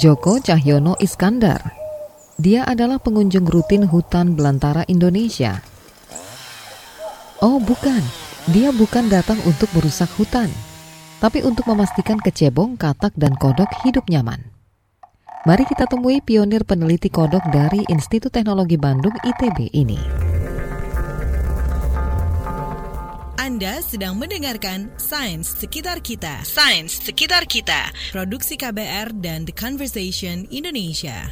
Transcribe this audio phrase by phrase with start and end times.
[0.00, 1.76] Joko Cahyono Iskandar.
[2.40, 5.60] Dia adalah pengunjung rutin hutan belantara Indonesia.
[7.44, 8.00] Oh, bukan.
[8.48, 10.48] Dia bukan datang untuk merusak hutan,
[11.20, 14.40] tapi untuk memastikan kecebong, katak, dan kodok hidup nyaman.
[15.44, 20.19] Mari kita temui pionir peneliti kodok dari Institut Teknologi Bandung ITB ini.
[23.50, 26.46] Anda sedang mendengarkan Sains Sekitar Kita.
[26.46, 27.90] Sains Sekitar Kita.
[28.14, 31.26] Produksi KBR dan The Conversation Indonesia.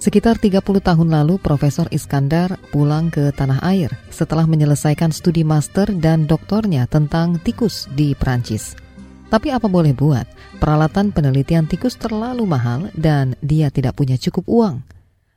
[0.00, 6.24] Sekitar 30 tahun lalu, Profesor Iskandar pulang ke tanah air setelah menyelesaikan studi master dan
[6.24, 8.83] doktornya tentang tikus di Prancis.
[9.32, 10.28] Tapi apa boleh buat,
[10.60, 14.76] peralatan penelitian tikus terlalu mahal dan dia tidak punya cukup uang.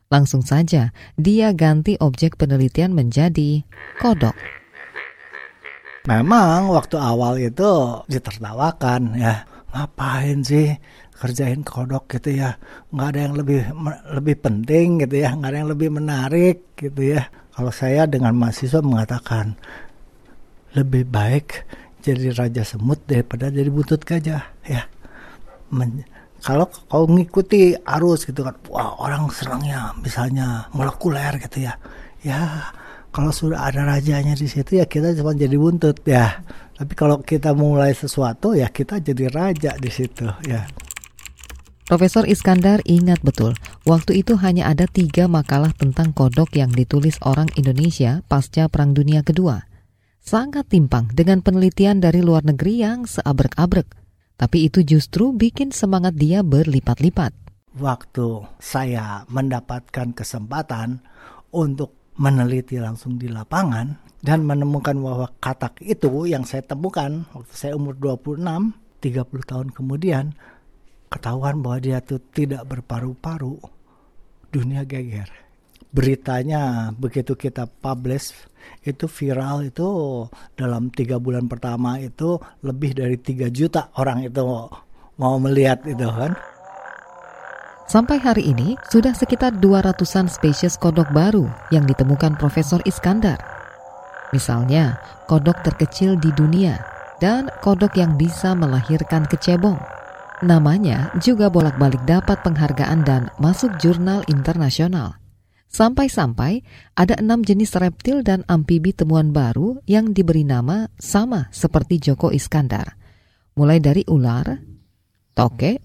[0.07, 3.67] Langsung saja, dia ganti objek penelitian menjadi
[3.99, 4.35] kodok.
[6.07, 7.67] Memang waktu awal itu
[8.07, 9.43] ditertawakan ya,
[9.75, 10.71] ngapain sih
[11.19, 12.55] kerjain kodok gitu ya?
[12.95, 13.61] Nggak ada yang lebih
[14.15, 15.35] lebih penting gitu ya.
[15.35, 17.27] Nggak ada yang lebih menarik gitu ya.
[17.51, 19.59] Kalau saya dengan mahasiswa mengatakan
[20.77, 21.67] lebih baik
[22.01, 24.83] jadi raja semut daripada jadi buntut gajah ya.
[25.73, 26.07] Men,
[26.39, 31.75] kalau kau ngikuti arus gitu kan wah orang senangnya misalnya molekuler gitu ya.
[32.21, 32.71] Ya
[33.09, 36.45] kalau sudah ada rajanya di situ ya kita cuma jadi buntut ya.
[36.77, 40.69] Tapi kalau kita mulai sesuatu ya kita jadi raja di situ ya.
[41.87, 43.55] Profesor Iskandar ingat betul,
[43.87, 49.23] waktu itu hanya ada tiga makalah tentang kodok yang ditulis orang Indonesia pasca Perang Dunia
[49.23, 49.63] Kedua.
[50.27, 53.95] Sangat timpang dengan penelitian dari luar negeri yang seabrek-abrek.
[54.35, 57.31] Tapi itu justru bikin semangat dia berlipat-lipat.
[57.79, 60.99] Waktu saya mendapatkan kesempatan
[61.55, 67.79] untuk meneliti langsung di lapangan dan menemukan bahwa katak itu yang saya temukan waktu saya
[67.79, 68.43] umur 26,
[68.99, 70.35] 30 tahun kemudian
[71.07, 73.63] ketahuan bahwa dia tuh tidak berparu-paru,
[74.51, 75.46] dunia geger.
[75.87, 78.35] Beritanya begitu kita publish
[78.83, 79.87] itu viral itu
[80.59, 84.43] dalam tiga bulan pertama itu lebih dari tiga juta orang itu
[85.17, 86.35] mau melihat itu kan.
[87.87, 93.39] Sampai hari ini sudah sekitar 200-an spesies kodok baru yang ditemukan Profesor Iskandar.
[94.35, 96.83] Misalnya, kodok terkecil di dunia
[97.23, 99.79] dan kodok yang bisa melahirkan kecebong.
[100.43, 105.15] Namanya juga bolak-balik dapat penghargaan dan masuk jurnal internasional.
[105.77, 106.65] Sampai-sampai
[106.97, 112.97] ada enam jenis reptil dan amfibi temuan baru yang diberi nama sama seperti Joko Iskandar.
[113.53, 114.57] Mulai dari ular,
[115.37, 115.77] toke,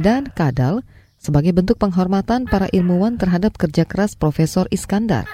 [0.00, 0.80] dan kadal
[1.20, 5.28] sebagai bentuk penghormatan para ilmuwan terhadap kerja keras Profesor Iskandar.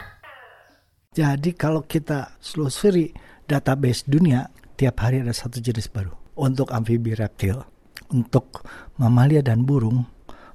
[1.15, 3.15] Jadi kalau kita selusuri
[3.47, 7.63] database dunia, tiap hari ada satu jenis baru untuk amfibi reptil
[8.11, 8.67] untuk
[8.99, 10.03] mamalia dan burung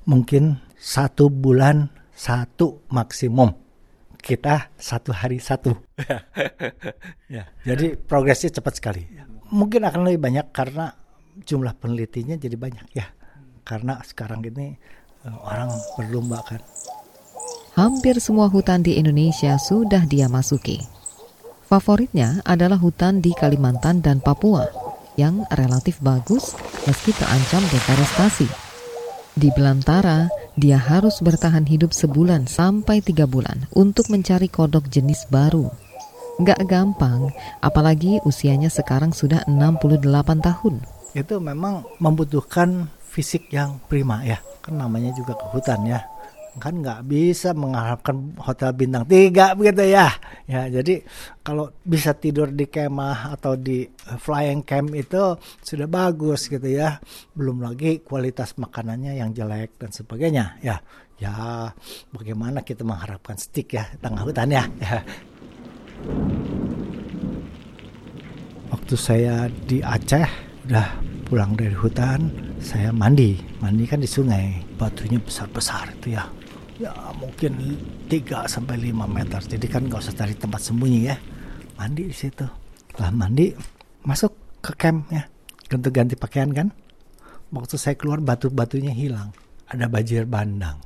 [0.03, 1.87] mungkin satu bulan
[2.19, 3.55] satu maksimum.
[4.19, 5.71] Kita satu hari satu.
[7.29, 9.05] Ya jadi progresnya cepat sekali.
[9.53, 10.91] Mungkin akan lebih banyak karena
[11.45, 13.07] jumlah penelitinya jadi banyak ya.
[13.63, 14.75] Karena sekarang ini
[15.23, 16.59] eh, orang berlomba kan
[17.79, 20.83] hampir semua hutan di Indonesia sudah dia masuki.
[21.63, 24.67] Favoritnya adalah hutan di Kalimantan dan Papua
[25.15, 28.51] yang relatif bagus meski terancam deforestasi.
[29.39, 30.27] Di Belantara,
[30.59, 35.71] dia harus bertahan hidup sebulan sampai tiga bulan untuk mencari kodok jenis baru.
[36.43, 37.31] Gak gampang,
[37.63, 40.03] apalagi usianya sekarang sudah 68
[40.43, 40.83] tahun.
[41.15, 46.03] Itu memang membutuhkan fisik yang prima ya, kan namanya juga ke hutan ya
[46.57, 50.09] kan nggak bisa mengharapkan hotel bintang tiga begitu ya.
[50.49, 51.05] Ya jadi
[51.45, 53.85] kalau bisa tidur di kemah atau di
[54.17, 56.97] flying camp itu sudah bagus gitu ya.
[57.37, 60.57] Belum lagi kualitas makanannya yang jelek dan sebagainya.
[60.65, 60.81] Ya
[61.19, 61.69] ya
[62.15, 65.03] bagaimana kita mengharapkan stick ya tengah hutan ya, ya.
[68.71, 70.25] waktu saya di Aceh
[70.71, 70.87] udah
[71.27, 76.27] pulang dari hutan saya mandi mandi kan di sungai batunya besar-besar itu ya
[76.79, 77.59] ya mungkin
[78.07, 79.41] 3 sampai 5 meter.
[79.43, 81.15] Jadi kan nggak usah cari tempat sembunyi ya.
[81.75, 82.47] Mandi di situ.
[82.89, 83.51] Setelah mandi
[84.07, 84.31] masuk
[84.63, 85.27] ke camp ya.
[85.67, 86.71] Ganti-ganti pakaian kan.
[87.51, 89.35] Waktu saya keluar batu-batunya hilang.
[89.69, 90.79] Ada banjir bandang.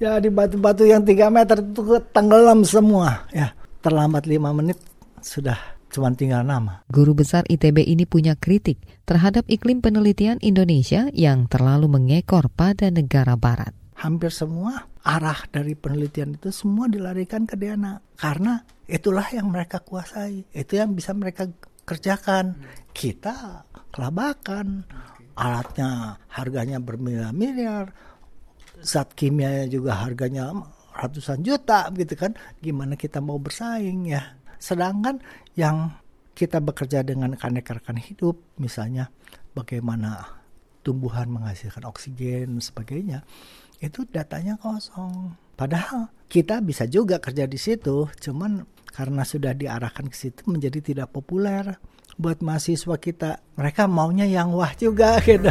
[0.00, 3.52] Ya di batu-batu yang 3 meter itu tenggelam semua ya.
[3.84, 4.80] Terlambat 5 menit
[5.20, 6.84] sudah cuma tinggal nama.
[6.92, 13.34] Guru besar ITB ini punya kritik terhadap iklim penelitian Indonesia yang terlalu mengekor pada negara
[13.34, 13.72] barat.
[13.98, 20.46] Hampir semua arah dari penelitian itu semua dilarikan ke DNA karena itulah yang mereka kuasai.
[20.54, 21.50] Itu yang bisa mereka
[21.82, 22.62] kerjakan.
[22.94, 24.86] Kita kelabakan.
[25.38, 27.90] Alatnya harganya bermiliar-miliar.
[28.78, 30.54] Zat kimia juga harganya
[30.94, 32.34] ratusan juta gitu kan?
[32.58, 35.22] Gimana kita mau bersaing ya sedangkan
[35.58, 35.94] yang
[36.38, 39.10] kita bekerja dengan rekan-rekan hidup misalnya
[39.58, 40.38] bagaimana
[40.86, 43.18] tumbuhan menghasilkan oksigen dan sebagainya
[43.78, 45.34] itu datanya kosong.
[45.58, 51.08] Padahal kita bisa juga kerja di situ, cuman karena sudah diarahkan ke situ menjadi tidak
[51.14, 51.78] populer
[52.18, 53.42] buat mahasiswa kita.
[53.54, 55.50] Mereka maunya yang wah juga gitu.